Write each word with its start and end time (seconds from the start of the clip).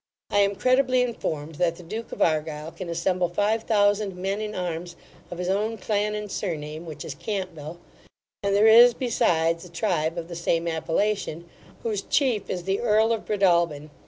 I 0.31 0.39
am 0.39 0.55
credibly 0.55 1.03
informed 1.03 1.55
that 1.61 1.75
the 1.75 1.83
duke 1.83 2.11
of 2.11 2.23
Argyle 2.23 2.71
can 2.71 2.89
assemble 2.89 3.29
five 3.29 3.61
thousand 3.65 4.15
men 4.15 4.41
in 4.41 4.55
arms, 4.55 4.95
of 5.29 5.37
his 5.37 5.47
own 5.47 5.77
clan 5.77 6.15
and 6.15 6.31
surname, 6.31 6.87
which 6.87 7.05
is 7.05 7.13
Campbell; 7.13 7.77
and 8.41 8.55
there 8.55 8.65
is 8.65 8.95
besides 8.95 9.63
a 9.63 9.69
tribe 9.69 10.17
of 10.17 10.27
the 10.27 10.35
same 10.35 10.67
appellation, 10.67 11.47
whose 11.83 12.01
chief' 12.01 12.49
is 12.49 12.63
the 12.63 12.79
Earl 12.79 13.13
of 13.13 13.27
Breadalbine. 13.27 13.91